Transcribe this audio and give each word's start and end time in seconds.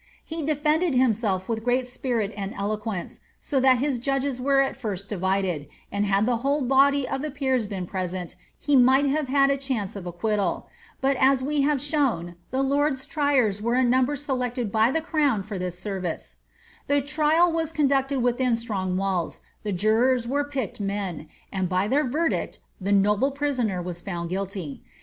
* 0.17 0.25
He 0.25 0.41
defended 0.43 0.95
himself 0.95 1.47
with 1.47 1.63
great 1.63 1.85
spirit 1.85 2.33
and 2.35 2.55
eloquence, 2.55 3.19
so 3.39 3.59
that 3.59 3.77
his 3.77 3.99
judges 3.99 4.41
were 4.41 4.59
at 4.59 4.75
first 4.75 5.09
divided,' 5.09 5.67
and 5.91 6.07
liad 6.07 6.25
the 6.25 6.37
whole 6.37 6.63
body 6.63 7.07
of 7.07 7.21
the 7.21 7.29
peers 7.29 7.67
been 7.67 7.85
present, 7.85 8.35
he 8.57 8.75
might 8.75 9.05
have 9.05 9.27
had 9.27 9.51
a 9.51 9.57
chance 9.57 9.95
of 9.95 10.07
acquittal; 10.07 10.65
but 11.01 11.15
as 11.17 11.43
we 11.43 11.61
have 11.61 11.79
shown, 11.79 12.33
tlie 12.51 12.65
lords 12.67 13.05
triers 13.05 13.61
were 13.61 13.75
a 13.75 13.83
number 13.83 14.15
selected 14.15 14.71
by 14.71 14.89
the 14.89 15.01
crown 15.01 15.43
for 15.43 15.59
this 15.59 15.77
service 15.77 16.37
The 16.87 17.01
trial 17.03 17.51
was 17.51 17.71
conducted 17.71 18.21
within 18.23 18.55
strong 18.55 18.97
walls, 18.97 19.39
the 19.61 19.71
jurors 19.71 20.27
were 20.27 20.43
picked 20.43 20.79
men, 20.79 21.29
and 21.51 21.69
by 21.69 21.87
their 21.87 22.05
verdict 22.07 22.57
the 22.81 22.91
noble 22.91 23.29
prisoner 23.29 23.83
was 23.83 24.01
found 24.01 24.31
guilty. 24.31 24.81